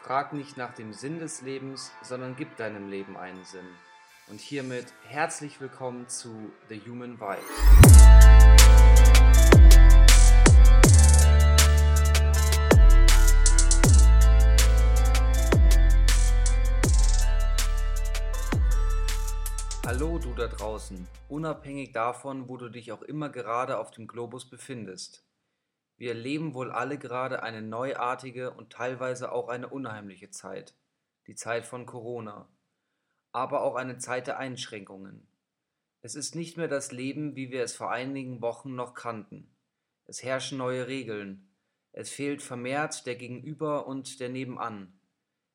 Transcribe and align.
Frag 0.00 0.32
nicht 0.32 0.56
nach 0.56 0.72
dem 0.74 0.92
Sinn 0.92 1.18
des 1.18 1.42
Lebens, 1.42 1.90
sondern 2.02 2.36
gib 2.36 2.56
deinem 2.56 2.88
Leben 2.88 3.16
einen 3.16 3.44
Sinn. 3.44 3.66
Und 4.28 4.40
hiermit 4.40 4.86
herzlich 5.08 5.60
willkommen 5.60 6.08
zu 6.08 6.52
The 6.68 6.80
Human 6.86 7.20
Vibe. 7.20 7.42
Hallo 19.84 20.18
du 20.18 20.32
da 20.34 20.46
draußen, 20.46 21.08
unabhängig 21.28 21.92
davon, 21.92 22.48
wo 22.48 22.56
du 22.56 22.68
dich 22.68 22.92
auch 22.92 23.02
immer 23.02 23.30
gerade 23.30 23.78
auf 23.78 23.90
dem 23.90 24.06
Globus 24.06 24.48
befindest. 24.48 25.27
Wir 25.98 26.10
erleben 26.10 26.54
wohl 26.54 26.70
alle 26.70 26.96
gerade 26.96 27.42
eine 27.42 27.60
neuartige 27.60 28.52
und 28.52 28.70
teilweise 28.70 29.32
auch 29.32 29.48
eine 29.48 29.68
unheimliche 29.68 30.30
Zeit, 30.30 30.74
die 31.26 31.34
Zeit 31.34 31.66
von 31.66 31.86
Corona, 31.86 32.48
aber 33.32 33.62
auch 33.62 33.74
eine 33.74 33.98
Zeit 33.98 34.28
der 34.28 34.38
Einschränkungen. 34.38 35.26
Es 36.00 36.14
ist 36.14 36.36
nicht 36.36 36.56
mehr 36.56 36.68
das 36.68 36.92
Leben, 36.92 37.34
wie 37.34 37.50
wir 37.50 37.64
es 37.64 37.74
vor 37.74 37.90
einigen 37.90 38.40
Wochen 38.40 38.76
noch 38.76 38.94
kannten. 38.94 39.50
Es 40.06 40.22
herrschen 40.22 40.56
neue 40.56 40.86
Regeln. 40.86 41.50
Es 41.90 42.10
fehlt 42.10 42.42
vermehrt 42.42 43.04
der 43.06 43.16
Gegenüber 43.16 43.88
und 43.88 44.20
der 44.20 44.28
Nebenan. 44.28 45.00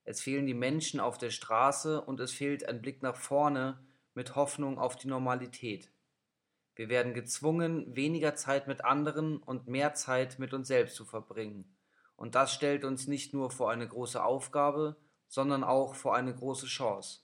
Es 0.04 0.20
fehlen 0.20 0.46
die 0.46 0.54
Menschen 0.54 1.00
auf 1.00 1.18
der 1.18 1.30
Straße 1.30 2.02
und 2.02 2.20
es 2.20 2.34
fehlt 2.34 2.68
ein 2.68 2.82
Blick 2.82 3.02
nach 3.02 3.16
vorne 3.16 3.80
mit 4.14 4.36
Hoffnung 4.36 4.78
auf 4.78 4.98
die 4.98 5.08
Normalität. 5.08 5.90
Wir 6.76 6.90
werden 6.90 7.14
gezwungen, 7.14 7.96
weniger 7.96 8.36
Zeit 8.36 8.68
mit 8.68 8.84
anderen 8.84 9.38
und 9.38 9.68
mehr 9.68 9.94
Zeit 9.94 10.40
mit 10.40 10.54
uns 10.54 10.68
selbst 10.68 10.96
zu 10.96 11.06
verbringen. 11.06 11.76
Und 12.16 12.36
das 12.36 12.54
stellt 12.54 12.84
uns 12.84 13.08
nicht 13.08 13.34
nur 13.34 13.52
vor 13.52 13.70
eine 13.70 13.88
große 13.88 14.24
Aufgabe, 14.24 14.96
sondern 15.28 15.64
auch 15.64 15.96
vor 15.96 16.16
eine 16.16 16.34
große 16.34 16.68
Chance. 16.68 17.22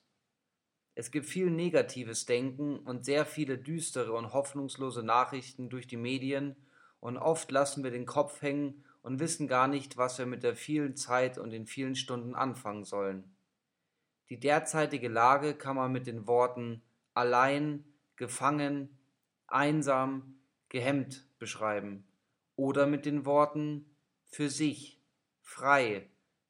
Es 0.96 1.12
gibt 1.12 1.28
viel 1.28 1.50
negatives 1.50 2.26
Denken 2.26 2.80
und 2.80 3.06
sehr 3.06 3.26
viele 3.26 3.58
düstere 3.58 4.14
und 4.14 4.34
hoffnungslose 4.34 5.04
Nachrichten 5.04 5.70
durch 5.70 5.88
die 5.88 5.98
Medien, 5.98 6.56
und 7.00 7.18
oft 7.18 7.50
lassen 7.52 7.84
wir 7.86 7.92
den 7.92 8.06
Kopf 8.06 8.42
hängen 8.42 8.84
und 9.02 9.20
wissen 9.20 9.48
gar 9.48 9.70
nicht, 9.70 9.96
was 9.96 10.20
wir 10.20 10.26
mit 10.26 10.44
der 10.44 10.56
vielen 10.56 10.98
Zeit 10.98 11.38
und 11.38 11.52
den 11.52 11.66
vielen 11.66 11.96
Stunden 11.96 12.36
anfangen 12.36 12.84
sollen. 12.84 13.36
Die 14.30 14.40
derzeitige 14.40 15.08
Lage 15.08 15.56
kann 15.56 15.78
man 15.78 15.92
mit 15.94 16.08
den 16.08 16.28
Worten 16.28 16.82
allein, 17.14 17.86
gefangen, 18.18 18.99
einsam, 19.52 20.36
gehemmt 20.70 21.26
beschreiben 21.40 22.04
oder 22.56 22.88
mit 22.88 23.06
den 23.06 23.26
Worten 23.26 23.86
für 24.26 24.50
sich, 24.50 25.00
frei, 25.42 26.08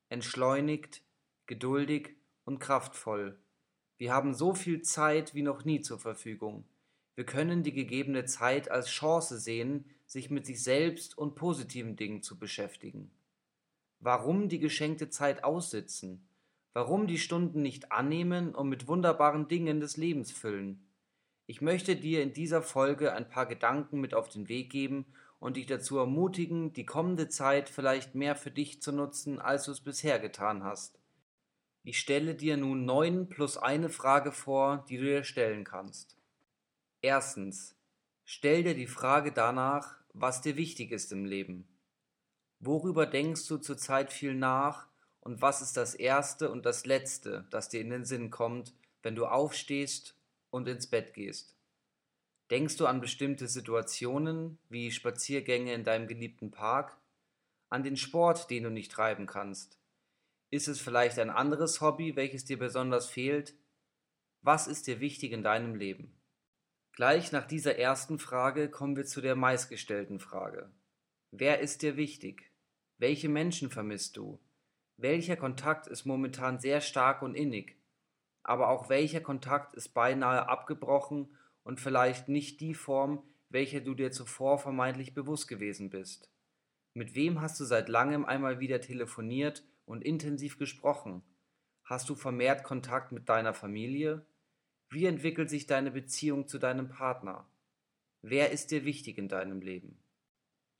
entschleunigt, 0.09 1.03
geduldig 1.45 2.15
und 2.45 2.59
kraftvoll. 2.59 3.39
Wir 3.97 4.13
haben 4.13 4.33
so 4.33 4.53
viel 4.53 4.81
Zeit 4.81 5.35
wie 5.35 5.41
noch 5.41 5.65
nie 5.65 5.81
zur 5.81 5.99
Verfügung. 5.99 6.65
Wir 7.15 7.25
können 7.25 7.63
die 7.63 7.73
gegebene 7.73 8.25
Zeit 8.25 8.71
als 8.71 8.87
Chance 8.89 9.37
sehen, 9.37 9.85
sich 10.05 10.29
mit 10.29 10.45
sich 10.45 10.63
selbst 10.63 11.17
und 11.17 11.35
positiven 11.35 11.95
Dingen 11.95 12.23
zu 12.23 12.39
beschäftigen. 12.39 13.11
Warum 13.99 14.49
die 14.49 14.59
geschenkte 14.59 15.09
Zeit 15.09 15.43
aussitzen? 15.43 16.25
Warum 16.73 17.07
die 17.07 17.19
Stunden 17.19 17.61
nicht 17.61 17.91
annehmen 17.91 18.55
und 18.55 18.69
mit 18.69 18.87
wunderbaren 18.87 19.47
Dingen 19.47 19.79
des 19.79 19.97
Lebens 19.97 20.31
füllen? 20.31 20.88
Ich 21.49 21.61
möchte 21.61 21.95
dir 21.95 22.21
in 22.21 22.31
dieser 22.31 22.61
Folge 22.61 23.11
ein 23.13 23.27
paar 23.27 23.47
Gedanken 23.47 23.99
mit 23.99 24.13
auf 24.13 24.29
den 24.29 24.49
Weg 24.49 24.69
geben 24.69 25.07
und 25.39 25.57
dich 25.57 25.65
dazu 25.65 25.97
ermutigen, 25.97 26.73
die 26.73 26.85
kommende 26.85 27.27
Zeit 27.27 27.69
vielleicht 27.69 28.13
mehr 28.13 28.35
für 28.35 28.51
dich 28.51 28.83
zu 28.83 28.91
nutzen, 28.91 29.39
als 29.39 29.63
du 29.63 29.71
es 29.71 29.81
bisher 29.81 30.19
getan 30.19 30.63
hast. 30.63 30.99
Ich 31.83 31.99
stelle 31.99 32.35
dir 32.35 32.55
nun 32.55 32.85
neun 32.85 33.29
plus 33.29 33.57
eine 33.57 33.89
Frage 33.89 34.31
vor, 34.31 34.85
die 34.89 34.97
du 34.97 35.05
dir 35.05 35.23
stellen 35.23 35.63
kannst. 35.63 36.17
Erstens. 37.01 37.75
Stell 38.25 38.61
dir 38.61 38.75
die 38.75 38.85
Frage 38.85 39.31
danach, 39.31 39.97
was 40.13 40.41
dir 40.41 40.55
wichtig 40.55 40.91
ist 40.91 41.11
im 41.11 41.25
Leben. 41.25 41.67
Worüber 42.59 43.07
denkst 43.07 43.47
du 43.47 43.57
zurzeit 43.57 44.13
viel 44.13 44.35
nach 44.35 44.85
und 45.19 45.41
was 45.41 45.63
ist 45.63 45.77
das 45.77 45.95
Erste 45.95 46.51
und 46.51 46.67
das 46.67 46.85
Letzte, 46.85 47.47
das 47.49 47.69
dir 47.69 47.81
in 47.81 47.89
den 47.89 48.05
Sinn 48.05 48.29
kommt, 48.29 48.75
wenn 49.01 49.15
du 49.15 49.25
aufstehst 49.25 50.13
und 50.51 50.67
ins 50.67 50.87
Bett 50.87 51.13
gehst. 51.13 51.55
Denkst 52.49 52.77
du 52.77 52.87
an 52.87 53.01
bestimmte 53.01 53.47
Situationen 53.47 54.57
wie 54.69 54.91
Spaziergänge 54.91 55.73
in 55.73 55.83
deinem 55.83 56.07
geliebten 56.07 56.51
Park? 56.51 56.97
An 57.69 57.83
den 57.83 57.97
Sport, 57.97 58.49
den 58.49 58.63
du 58.63 58.71
nicht 58.71 58.91
treiben 58.91 59.27
kannst? 59.27 59.79
Ist 60.49 60.67
es 60.67 60.81
vielleicht 60.81 61.19
ein 61.19 61.29
anderes 61.29 61.79
Hobby, 61.79 62.15
welches 62.15 62.45
dir 62.45 62.57
besonders 62.57 63.07
fehlt? 63.07 63.53
Was 64.41 64.67
ist 64.67 64.87
dir 64.87 64.99
wichtig 64.99 65.31
in 65.31 65.43
deinem 65.43 65.75
Leben? 65.75 66.19
Gleich 66.93 67.31
nach 67.31 67.45
dieser 67.45 67.77
ersten 67.77 68.17
Frage 68.17 68.69
kommen 68.69 68.95
wir 68.95 69.05
zu 69.05 69.21
der 69.21 69.35
meistgestellten 69.35 70.19
Frage. 70.19 70.71
Wer 71.31 71.59
ist 71.59 71.83
dir 71.83 71.97
wichtig? 71.97 72.51
Welche 72.97 73.29
Menschen 73.29 73.69
vermisst 73.69 74.17
du? 74.17 74.39
Welcher 74.97 75.37
Kontakt 75.37 75.87
ist 75.87 76.05
momentan 76.05 76.59
sehr 76.59 76.81
stark 76.81 77.21
und 77.21 77.35
innig? 77.35 77.78
Aber 78.43 78.69
auch 78.69 78.89
welcher 78.89 79.21
Kontakt 79.21 79.75
ist 79.75 79.89
beinahe 79.89 80.47
abgebrochen 80.47 81.29
und 81.63 81.79
vielleicht 81.79 82.29
nicht 82.29 82.61
die 82.61 82.73
Form, 82.73 83.23
welche 83.49 83.81
du 83.81 83.93
dir 83.93 84.11
zuvor 84.11 84.59
vermeintlich 84.59 85.13
bewusst 85.13 85.47
gewesen 85.47 85.89
bist. 85.89 86.31
Mit 86.93 87.15
wem 87.15 87.41
hast 87.41 87.59
du 87.59 87.65
seit 87.65 87.89
langem 87.89 88.25
einmal 88.25 88.59
wieder 88.59 88.81
telefoniert 88.81 89.63
und 89.85 90.03
intensiv 90.03 90.57
gesprochen? 90.57 91.23
Hast 91.83 92.09
du 92.09 92.15
vermehrt 92.15 92.63
Kontakt 92.63 93.11
mit 93.11 93.29
deiner 93.29 93.53
Familie? 93.53 94.25
Wie 94.89 95.05
entwickelt 95.05 95.49
sich 95.49 95.67
deine 95.67 95.91
Beziehung 95.91 96.47
zu 96.47 96.59
deinem 96.59 96.89
Partner? 96.89 97.47
Wer 98.21 98.51
ist 98.51 98.71
dir 98.71 98.85
wichtig 98.85 99.17
in 99.17 99.27
deinem 99.27 99.61
Leben? 99.61 100.03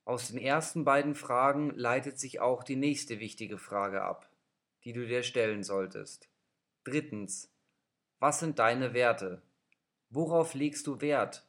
Aus 0.06 0.30
den 0.30 0.40
ersten 0.40 0.86
beiden 0.86 1.14
Fragen 1.14 1.70
leitet 1.76 2.20
sich 2.20 2.40
auch 2.40 2.64
die 2.64 2.76
nächste 2.76 3.20
wichtige 3.20 3.58
Frage 3.58 4.02
ab, 4.02 4.30
die 4.84 4.94
du 4.94 5.06
dir 5.06 5.24
stellen 5.24 5.64
solltest. 5.64 6.30
Drittens, 6.84 7.54
was 8.20 8.40
sind 8.40 8.60
deine 8.60 8.94
Werte? 8.94 9.42
Worauf 10.10 10.54
legst 10.54 10.88
du 10.88 11.02
Wert? 11.02 11.48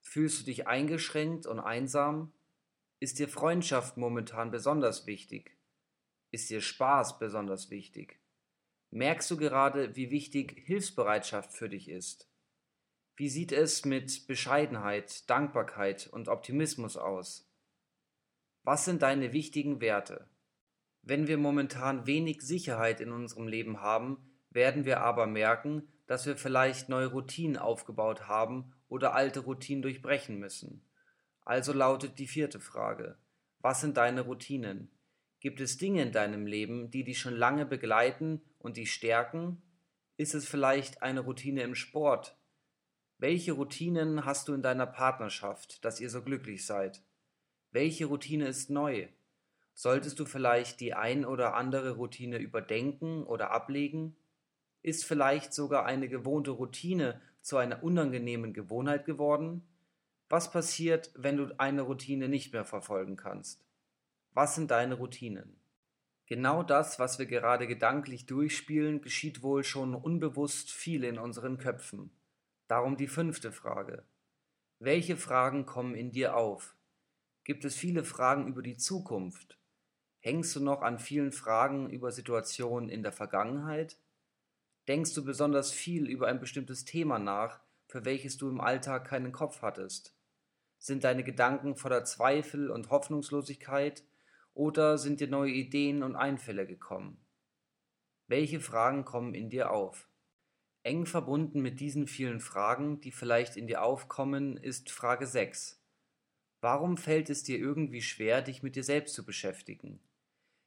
Fühlst 0.00 0.40
du 0.40 0.44
dich 0.44 0.66
eingeschränkt 0.66 1.46
und 1.46 1.60
einsam? 1.60 2.32
Ist 3.00 3.18
dir 3.18 3.28
Freundschaft 3.28 3.96
momentan 3.96 4.50
besonders 4.50 5.06
wichtig? 5.06 5.56
Ist 6.30 6.50
dir 6.50 6.60
Spaß 6.60 7.18
besonders 7.18 7.70
wichtig? 7.70 8.20
Merkst 8.90 9.30
du 9.30 9.36
gerade, 9.36 9.96
wie 9.96 10.10
wichtig 10.10 10.62
Hilfsbereitschaft 10.66 11.52
für 11.52 11.68
dich 11.68 11.88
ist? 11.88 12.28
Wie 13.16 13.28
sieht 13.28 13.52
es 13.52 13.84
mit 13.84 14.26
Bescheidenheit, 14.26 15.28
Dankbarkeit 15.28 16.06
und 16.06 16.28
Optimismus 16.28 16.96
aus? 16.96 17.50
Was 18.62 18.84
sind 18.84 19.02
deine 19.02 19.32
wichtigen 19.32 19.80
Werte? 19.80 20.28
Wenn 21.02 21.28
wir 21.28 21.38
momentan 21.38 22.06
wenig 22.06 22.42
Sicherheit 22.42 23.00
in 23.00 23.12
unserem 23.12 23.48
Leben 23.48 23.80
haben, 23.80 24.29
werden 24.50 24.84
wir 24.84 25.00
aber 25.00 25.26
merken, 25.26 25.88
dass 26.06 26.26
wir 26.26 26.36
vielleicht 26.36 26.88
neue 26.88 27.06
Routinen 27.06 27.56
aufgebaut 27.56 28.28
haben 28.28 28.72
oder 28.88 29.14
alte 29.14 29.40
Routinen 29.40 29.82
durchbrechen 29.82 30.38
müssen. 30.38 30.84
Also 31.44 31.72
lautet 31.72 32.18
die 32.18 32.26
vierte 32.26 32.60
Frage. 32.60 33.16
Was 33.60 33.80
sind 33.80 33.96
deine 33.96 34.22
Routinen? 34.22 34.90
Gibt 35.40 35.60
es 35.60 35.78
Dinge 35.78 36.02
in 36.02 36.12
deinem 36.12 36.46
Leben, 36.46 36.90
die 36.90 37.04
dich 37.04 37.18
schon 37.18 37.34
lange 37.34 37.64
begleiten 37.64 38.42
und 38.58 38.76
dich 38.76 38.92
stärken? 38.92 39.62
Ist 40.16 40.34
es 40.34 40.46
vielleicht 40.46 41.02
eine 41.02 41.20
Routine 41.20 41.62
im 41.62 41.74
Sport? 41.74 42.36
Welche 43.18 43.52
Routinen 43.52 44.24
hast 44.24 44.48
du 44.48 44.54
in 44.54 44.62
deiner 44.62 44.86
Partnerschaft, 44.86 45.84
dass 45.84 46.00
ihr 46.00 46.10
so 46.10 46.22
glücklich 46.22 46.66
seid? 46.66 47.02
Welche 47.70 48.06
Routine 48.06 48.48
ist 48.48 48.70
neu? 48.70 49.08
Solltest 49.74 50.18
du 50.18 50.24
vielleicht 50.24 50.80
die 50.80 50.94
ein 50.94 51.24
oder 51.24 51.54
andere 51.54 51.92
Routine 51.92 52.38
überdenken 52.38 53.24
oder 53.24 53.50
ablegen? 53.50 54.16
Ist 54.82 55.04
vielleicht 55.04 55.52
sogar 55.52 55.84
eine 55.84 56.08
gewohnte 56.08 56.52
Routine 56.52 57.20
zu 57.42 57.56
einer 57.56 57.82
unangenehmen 57.82 58.52
Gewohnheit 58.52 59.04
geworden? 59.04 59.62
Was 60.28 60.50
passiert, 60.50 61.10
wenn 61.14 61.36
du 61.36 61.58
eine 61.58 61.82
Routine 61.82 62.28
nicht 62.28 62.52
mehr 62.52 62.64
verfolgen 62.64 63.16
kannst? 63.16 63.66
Was 64.32 64.54
sind 64.54 64.70
deine 64.70 64.94
Routinen? 64.94 65.60
Genau 66.26 66.62
das, 66.62 67.00
was 67.00 67.18
wir 67.18 67.26
gerade 67.26 67.66
gedanklich 67.66 68.26
durchspielen, 68.26 69.02
geschieht 69.02 69.42
wohl 69.42 69.64
schon 69.64 69.96
unbewusst 69.96 70.70
viel 70.70 71.02
in 71.02 71.18
unseren 71.18 71.58
Köpfen. 71.58 72.12
Darum 72.68 72.96
die 72.96 73.08
fünfte 73.08 73.50
Frage. 73.50 74.04
Welche 74.78 75.16
Fragen 75.16 75.66
kommen 75.66 75.96
in 75.96 76.12
dir 76.12 76.36
auf? 76.36 76.76
Gibt 77.42 77.64
es 77.64 77.74
viele 77.74 78.04
Fragen 78.04 78.46
über 78.46 78.62
die 78.62 78.76
Zukunft? 78.76 79.58
Hängst 80.20 80.54
du 80.54 80.60
noch 80.60 80.82
an 80.82 81.00
vielen 81.00 81.32
Fragen 81.32 81.90
über 81.90 82.12
Situationen 82.12 82.88
in 82.88 83.02
der 83.02 83.12
Vergangenheit? 83.12 83.98
Denkst 84.88 85.14
du 85.14 85.24
besonders 85.24 85.70
viel 85.72 86.08
über 86.08 86.28
ein 86.28 86.40
bestimmtes 86.40 86.84
Thema 86.84 87.18
nach, 87.18 87.60
für 87.86 88.04
welches 88.04 88.36
du 88.36 88.48
im 88.48 88.60
Alltag 88.60 89.06
keinen 89.06 89.32
Kopf 89.32 89.62
hattest? 89.62 90.14
Sind 90.78 91.04
deine 91.04 91.24
Gedanken 91.24 91.76
voller 91.76 92.04
Zweifel 92.04 92.70
und 92.70 92.90
Hoffnungslosigkeit 92.90 94.04
oder 94.54 94.96
sind 94.96 95.20
dir 95.20 95.28
neue 95.28 95.52
Ideen 95.52 96.02
und 96.02 96.16
Einfälle 96.16 96.66
gekommen? 96.66 97.24
Welche 98.26 98.60
Fragen 98.60 99.04
kommen 99.04 99.34
in 99.34 99.50
dir 99.50 99.70
auf? 99.70 100.08
Eng 100.82 101.04
verbunden 101.04 101.60
mit 101.60 101.80
diesen 101.80 102.06
vielen 102.06 102.40
Fragen, 102.40 103.00
die 103.00 103.12
vielleicht 103.12 103.56
in 103.56 103.66
dir 103.66 103.82
aufkommen, 103.82 104.56
ist 104.56 104.90
Frage 104.90 105.26
6. 105.26 105.82
Warum 106.62 106.96
fällt 106.96 107.28
es 107.28 107.42
dir 107.42 107.58
irgendwie 107.58 108.00
schwer, 108.00 108.40
dich 108.40 108.62
mit 108.62 108.76
dir 108.76 108.84
selbst 108.84 109.14
zu 109.14 109.24
beschäftigen? 109.24 110.00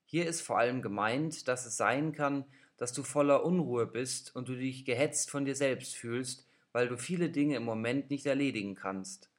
Hier 0.05 0.27
ist 0.27 0.41
vor 0.41 0.59
allem 0.59 0.81
gemeint, 0.83 1.47
dass 1.47 1.65
es 1.65 1.77
sein 1.77 2.13
kann, 2.13 2.45
dass 2.77 2.93
du 2.93 3.03
voller 3.03 3.45
Unruhe 3.45 3.85
bist 3.85 4.35
und 4.35 4.47
du 4.49 4.55
dich 4.55 4.85
gehetzt 4.85 5.29
von 5.29 5.45
dir 5.45 5.55
selbst 5.55 5.95
fühlst, 5.95 6.47
weil 6.71 6.87
du 6.87 6.97
viele 6.97 7.29
Dinge 7.29 7.55
im 7.55 7.63
Moment 7.63 8.09
nicht 8.09 8.25
erledigen 8.25 8.75
kannst. 8.75 9.29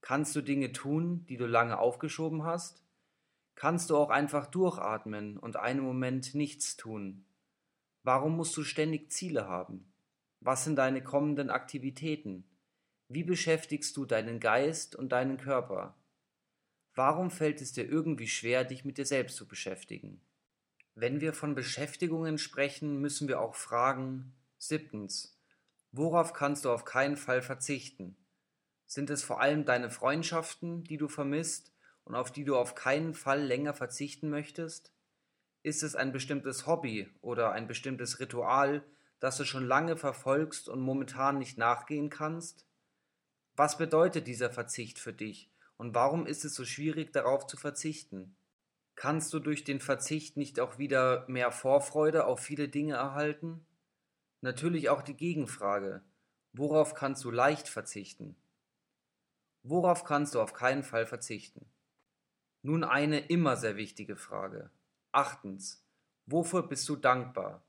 Kannst 0.00 0.34
du 0.34 0.42
Dinge 0.42 0.72
tun, 0.72 1.24
die 1.26 1.36
du 1.36 1.46
lange 1.46 1.78
aufgeschoben 1.78 2.44
hast? 2.44 2.82
Kannst 3.54 3.90
du 3.90 3.96
auch 3.96 4.10
einfach 4.10 4.46
durchatmen 4.46 5.38
und 5.38 5.56
einen 5.56 5.80
Moment 5.80 6.34
nichts 6.34 6.76
tun? 6.76 7.24
Warum 8.02 8.36
musst 8.36 8.56
du 8.56 8.64
ständig 8.64 9.12
Ziele 9.12 9.46
haben? 9.46 9.92
Was 10.40 10.64
sind 10.64 10.76
deine 10.76 11.04
kommenden 11.04 11.50
Aktivitäten? 11.50 12.44
Wie 13.08 13.22
beschäftigst 13.22 13.96
du 13.96 14.04
deinen 14.04 14.40
Geist 14.40 14.96
und 14.96 15.12
deinen 15.12 15.36
Körper? 15.36 15.94
Warum 16.94 17.30
fällt 17.30 17.60
es 17.60 17.72
dir 17.72 17.88
irgendwie 17.88 18.26
schwer, 18.26 18.64
dich 18.64 18.84
mit 18.84 18.98
dir 18.98 19.06
selbst 19.06 19.36
zu 19.36 19.46
beschäftigen? 19.46 20.20
Wenn 20.94 21.22
wir 21.22 21.32
von 21.32 21.54
Beschäftigungen 21.54 22.36
sprechen, 22.36 23.00
müssen 23.00 23.26
wir 23.26 23.40
auch 23.40 23.54
fragen, 23.54 24.34
siebtens, 24.58 25.38
worauf 25.90 26.34
kannst 26.34 26.66
du 26.66 26.70
auf 26.70 26.84
keinen 26.84 27.16
Fall 27.16 27.40
verzichten? 27.40 28.16
Sind 28.86 29.08
es 29.08 29.22
vor 29.22 29.40
allem 29.40 29.64
deine 29.64 29.90
Freundschaften, 29.90 30.84
die 30.84 30.98
du 30.98 31.08
vermisst 31.08 31.72
und 32.04 32.14
auf 32.14 32.30
die 32.30 32.44
du 32.44 32.56
auf 32.56 32.74
keinen 32.74 33.14
Fall 33.14 33.42
länger 33.42 33.72
verzichten 33.72 34.28
möchtest? 34.28 34.92
Ist 35.62 35.82
es 35.82 35.96
ein 35.96 36.12
bestimmtes 36.12 36.66
Hobby 36.66 37.08
oder 37.22 37.52
ein 37.52 37.66
bestimmtes 37.66 38.20
Ritual, 38.20 38.84
das 39.18 39.38
du 39.38 39.44
schon 39.44 39.66
lange 39.66 39.96
verfolgst 39.96 40.68
und 40.68 40.80
momentan 40.80 41.38
nicht 41.38 41.56
nachgehen 41.56 42.10
kannst? 42.10 42.66
Was 43.54 43.78
bedeutet 43.78 44.26
dieser 44.26 44.50
Verzicht 44.50 44.98
für 44.98 45.14
dich 45.14 45.50
und 45.78 45.94
warum 45.94 46.26
ist 46.26 46.44
es 46.44 46.54
so 46.54 46.66
schwierig 46.66 47.14
darauf 47.14 47.46
zu 47.46 47.56
verzichten? 47.56 48.36
Kannst 49.02 49.34
du 49.34 49.40
durch 49.40 49.64
den 49.64 49.80
Verzicht 49.80 50.36
nicht 50.36 50.60
auch 50.60 50.78
wieder 50.78 51.24
mehr 51.26 51.50
Vorfreude 51.50 52.24
auf 52.24 52.38
viele 52.38 52.68
Dinge 52.68 52.94
erhalten? 52.94 53.66
Natürlich 54.42 54.90
auch 54.90 55.02
die 55.02 55.16
Gegenfrage, 55.16 56.04
worauf 56.52 56.94
kannst 56.94 57.24
du 57.24 57.32
leicht 57.32 57.66
verzichten? 57.66 58.36
Worauf 59.64 60.04
kannst 60.04 60.36
du 60.36 60.40
auf 60.40 60.52
keinen 60.52 60.84
Fall 60.84 61.04
verzichten? 61.04 61.66
Nun 62.62 62.84
eine 62.84 63.18
immer 63.26 63.56
sehr 63.56 63.74
wichtige 63.74 64.14
Frage. 64.14 64.70
Achtens, 65.10 65.84
wofür 66.26 66.62
bist 66.62 66.88
du 66.88 66.94
dankbar? 66.94 67.64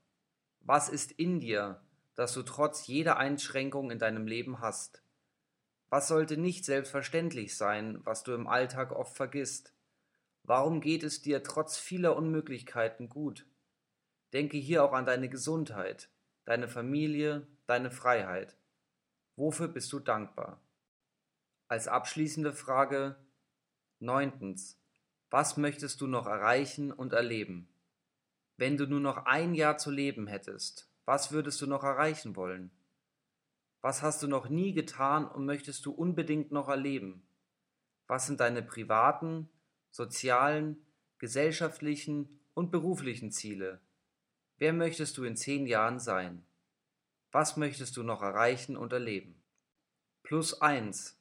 Was 0.60 0.88
ist 0.88 1.10
in 1.10 1.40
dir, 1.40 1.82
das 2.14 2.32
du 2.32 2.44
trotz 2.44 2.86
jeder 2.86 3.16
Einschränkung 3.16 3.90
in 3.90 3.98
deinem 3.98 4.28
Leben 4.28 4.60
hast? 4.60 5.02
Was 5.88 6.06
sollte 6.06 6.36
nicht 6.36 6.64
selbstverständlich 6.64 7.56
sein, 7.56 7.98
was 8.04 8.22
du 8.22 8.34
im 8.34 8.46
Alltag 8.46 8.92
oft 8.92 9.16
vergisst? 9.16 9.74
Warum 10.46 10.82
geht 10.82 11.02
es 11.02 11.22
dir 11.22 11.42
trotz 11.42 11.78
vieler 11.78 12.16
Unmöglichkeiten 12.16 13.08
gut? 13.08 13.46
Denke 14.34 14.58
hier 14.58 14.84
auch 14.84 14.92
an 14.92 15.06
deine 15.06 15.30
Gesundheit, 15.30 16.10
deine 16.44 16.68
Familie, 16.68 17.46
deine 17.66 17.90
Freiheit. 17.90 18.58
Wofür 19.36 19.68
bist 19.68 19.90
du 19.92 20.00
dankbar? 20.00 20.60
Als 21.66 21.88
abschließende 21.88 22.52
Frage 22.52 23.16
neuntens. 24.00 24.78
Was 25.30 25.56
möchtest 25.56 26.02
du 26.02 26.06
noch 26.06 26.26
erreichen 26.26 26.92
und 26.92 27.14
erleben? 27.14 27.68
Wenn 28.58 28.76
du 28.76 28.86
nur 28.86 29.00
noch 29.00 29.24
ein 29.24 29.54
Jahr 29.54 29.78
zu 29.78 29.90
leben 29.90 30.26
hättest, 30.26 30.90
was 31.06 31.32
würdest 31.32 31.60
du 31.62 31.66
noch 31.66 31.82
erreichen 31.84 32.36
wollen? 32.36 32.70
Was 33.80 34.02
hast 34.02 34.22
du 34.22 34.28
noch 34.28 34.50
nie 34.50 34.74
getan 34.74 35.26
und 35.26 35.46
möchtest 35.46 35.86
du 35.86 35.92
unbedingt 35.92 36.52
noch 36.52 36.68
erleben? 36.68 37.26
Was 38.06 38.26
sind 38.26 38.40
deine 38.40 38.62
privaten, 38.62 39.48
sozialen, 39.94 40.84
gesellschaftlichen 41.18 42.40
und 42.52 42.72
beruflichen 42.72 43.30
Ziele? 43.30 43.80
Wer 44.58 44.72
möchtest 44.72 45.16
du 45.16 45.24
in 45.24 45.36
zehn 45.36 45.66
Jahren 45.66 46.00
sein? 46.00 46.44
Was 47.30 47.56
möchtest 47.56 47.96
du 47.96 48.02
noch 48.02 48.20
erreichen 48.20 48.76
und 48.76 48.92
erleben? 48.92 49.40
Plus 50.24 50.60
eins. 50.60 51.16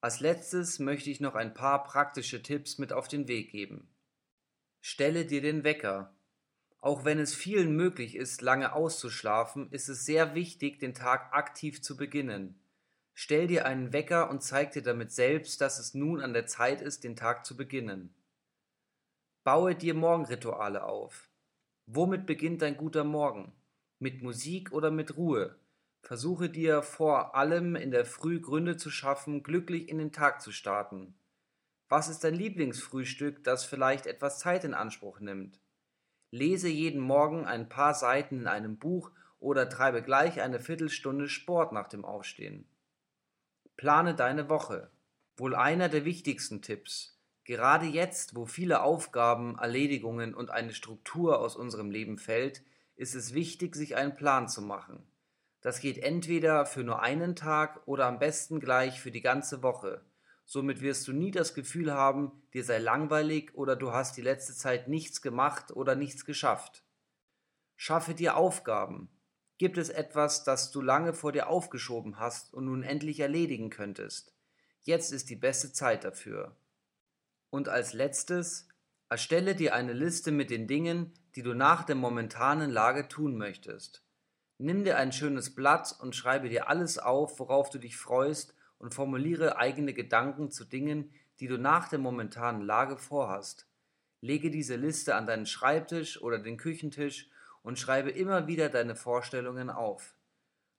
Als 0.00 0.20
letztes 0.20 0.78
möchte 0.78 1.10
ich 1.10 1.20
noch 1.20 1.34
ein 1.34 1.52
paar 1.52 1.84
praktische 1.84 2.42
Tipps 2.42 2.78
mit 2.78 2.94
auf 2.94 3.06
den 3.06 3.28
Weg 3.28 3.50
geben. 3.50 3.86
Stelle 4.80 5.26
dir 5.26 5.42
den 5.42 5.62
Wecker, 5.62 6.14
auch 6.80 7.04
wenn 7.04 7.18
es 7.18 7.34
vielen 7.34 7.76
möglich 7.76 8.16
ist, 8.16 8.40
lange 8.40 8.72
auszuschlafen, 8.72 9.70
ist 9.72 9.90
es 9.90 10.06
sehr 10.06 10.34
wichtig, 10.34 10.78
den 10.78 10.94
Tag 10.94 11.34
aktiv 11.34 11.82
zu 11.82 11.98
beginnen. 11.98 12.59
Stell 13.22 13.48
dir 13.48 13.66
einen 13.66 13.92
Wecker 13.92 14.30
und 14.30 14.42
zeig 14.42 14.72
dir 14.72 14.80
damit 14.80 15.12
selbst, 15.12 15.60
dass 15.60 15.78
es 15.78 15.92
nun 15.92 16.22
an 16.22 16.32
der 16.32 16.46
Zeit 16.46 16.80
ist, 16.80 17.04
den 17.04 17.16
Tag 17.16 17.44
zu 17.44 17.54
beginnen. 17.54 18.14
Baue 19.44 19.74
dir 19.74 19.92
Morgenrituale 19.92 20.84
auf. 20.84 21.28
Womit 21.84 22.24
beginnt 22.24 22.62
dein 22.62 22.78
guter 22.78 23.04
Morgen? 23.04 23.52
Mit 23.98 24.22
Musik 24.22 24.72
oder 24.72 24.90
mit 24.90 25.18
Ruhe? 25.18 25.58
Versuche 26.00 26.48
dir 26.48 26.80
vor 26.80 27.34
allem 27.34 27.76
in 27.76 27.90
der 27.90 28.06
Früh 28.06 28.40
Gründe 28.40 28.78
zu 28.78 28.88
schaffen, 28.88 29.42
glücklich 29.42 29.90
in 29.90 29.98
den 29.98 30.12
Tag 30.12 30.40
zu 30.40 30.50
starten. 30.50 31.12
Was 31.90 32.08
ist 32.08 32.24
dein 32.24 32.34
Lieblingsfrühstück, 32.34 33.44
das 33.44 33.66
vielleicht 33.66 34.06
etwas 34.06 34.38
Zeit 34.38 34.64
in 34.64 34.72
Anspruch 34.72 35.20
nimmt? 35.20 35.60
Lese 36.30 36.68
jeden 36.68 37.02
Morgen 37.02 37.44
ein 37.44 37.68
paar 37.68 37.92
Seiten 37.92 38.38
in 38.40 38.46
einem 38.46 38.78
Buch 38.78 39.10
oder 39.40 39.68
treibe 39.68 40.00
gleich 40.00 40.40
eine 40.40 40.58
Viertelstunde 40.58 41.28
Sport 41.28 41.72
nach 41.72 41.88
dem 41.88 42.06
Aufstehen. 42.06 42.69
Plane 43.80 44.14
deine 44.14 44.50
Woche. 44.50 44.90
Wohl 45.38 45.54
einer 45.54 45.88
der 45.88 46.04
wichtigsten 46.04 46.60
Tipps. 46.60 47.18
Gerade 47.44 47.86
jetzt, 47.86 48.36
wo 48.36 48.44
viele 48.44 48.82
Aufgaben, 48.82 49.58
Erledigungen 49.58 50.34
und 50.34 50.50
eine 50.50 50.74
Struktur 50.74 51.38
aus 51.38 51.56
unserem 51.56 51.90
Leben 51.90 52.18
fällt, 52.18 52.62
ist 52.96 53.14
es 53.14 53.32
wichtig, 53.32 53.74
sich 53.74 53.96
einen 53.96 54.14
Plan 54.14 54.48
zu 54.48 54.60
machen. 54.60 55.02
Das 55.62 55.80
geht 55.80 55.96
entweder 55.96 56.66
für 56.66 56.84
nur 56.84 57.00
einen 57.00 57.34
Tag 57.36 57.80
oder 57.86 58.04
am 58.04 58.18
besten 58.18 58.60
gleich 58.60 59.00
für 59.00 59.10
die 59.10 59.22
ganze 59.22 59.62
Woche. 59.62 60.04
Somit 60.44 60.82
wirst 60.82 61.08
du 61.08 61.14
nie 61.14 61.30
das 61.30 61.54
Gefühl 61.54 61.90
haben, 61.90 62.32
dir 62.52 62.64
sei 62.64 62.76
langweilig 62.80 63.54
oder 63.54 63.76
du 63.76 63.94
hast 63.94 64.14
die 64.18 64.20
letzte 64.20 64.52
Zeit 64.52 64.88
nichts 64.88 65.22
gemacht 65.22 65.70
oder 65.74 65.94
nichts 65.94 66.26
geschafft. 66.26 66.84
Schaffe 67.76 68.12
dir 68.12 68.36
Aufgaben. 68.36 69.08
Gibt 69.60 69.76
es 69.76 69.90
etwas, 69.90 70.42
das 70.42 70.70
du 70.70 70.80
lange 70.80 71.12
vor 71.12 71.32
dir 71.32 71.50
aufgeschoben 71.50 72.18
hast 72.18 72.54
und 72.54 72.64
nun 72.64 72.82
endlich 72.82 73.20
erledigen 73.20 73.68
könntest? 73.68 74.32
Jetzt 74.80 75.12
ist 75.12 75.28
die 75.28 75.36
beste 75.36 75.70
Zeit 75.70 76.02
dafür. 76.02 76.56
Und 77.50 77.68
als 77.68 77.92
letztes, 77.92 78.68
erstelle 79.10 79.54
dir 79.54 79.74
eine 79.74 79.92
Liste 79.92 80.32
mit 80.32 80.48
den 80.48 80.66
Dingen, 80.66 81.12
die 81.36 81.42
du 81.42 81.52
nach 81.52 81.84
der 81.84 81.94
momentanen 81.94 82.70
Lage 82.70 83.06
tun 83.06 83.36
möchtest. 83.36 84.02
Nimm 84.56 84.82
dir 84.82 84.96
ein 84.96 85.12
schönes 85.12 85.54
Blatt 85.54 85.94
und 86.00 86.16
schreibe 86.16 86.48
dir 86.48 86.70
alles 86.70 86.96
auf, 86.96 87.38
worauf 87.38 87.68
du 87.68 87.76
dich 87.76 87.98
freust 87.98 88.54
und 88.78 88.94
formuliere 88.94 89.58
eigene 89.58 89.92
Gedanken 89.92 90.50
zu 90.50 90.64
Dingen, 90.64 91.12
die 91.38 91.48
du 91.48 91.58
nach 91.58 91.90
der 91.90 91.98
momentanen 91.98 92.62
Lage 92.62 92.96
vorhast. 92.96 93.68
Lege 94.22 94.50
diese 94.50 94.76
Liste 94.76 95.16
an 95.16 95.26
deinen 95.26 95.44
Schreibtisch 95.44 96.22
oder 96.22 96.38
den 96.38 96.56
Küchentisch 96.56 97.28
und 97.62 97.78
schreibe 97.78 98.10
immer 98.10 98.46
wieder 98.46 98.68
deine 98.68 98.96
Vorstellungen 98.96 99.70
auf. 99.70 100.14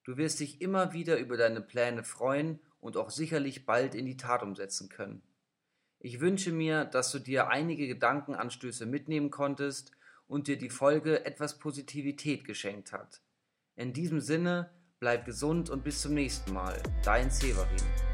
Du 0.04 0.18
wirst 0.18 0.40
dich 0.40 0.62
immer 0.62 0.94
wieder 0.94 1.18
über 1.18 1.38
deine 1.38 1.62
Pläne 1.62 2.04
freuen 2.04 2.60
und 2.80 2.98
auch 2.98 3.10
sicherlich 3.10 3.66
bald 3.66 3.94
in 3.94 4.06
die 4.06 4.18
Tat 4.18 4.42
umsetzen 4.42 4.90
können. 4.90 5.22
Ich 6.00 6.20
wünsche 6.20 6.52
mir, 6.52 6.86
dass 6.86 7.12
du 7.12 7.20
dir 7.20 7.50
einige 7.50 7.88
Gedankenanstöße 7.88 8.86
mitnehmen 8.86 9.30
konntest 9.30 9.92
und 10.28 10.48
dir 10.48 10.58
die 10.58 10.72
Folge 10.72 11.26
etwas 11.26 11.60
Positivität 11.60 12.46
geschenkt 12.46 12.92
hat. 12.92 13.22
In 13.76 13.94
diesem 13.94 14.20
Sinne, 14.20 14.72
Bleib 15.02 15.26
gesund 15.26 15.72
und 15.72 15.84
bis 15.84 16.00
zum 16.00 16.14
nächsten 16.14 16.54
Mal. 16.54 16.80
Dein 17.04 17.32
Severin. 17.32 18.11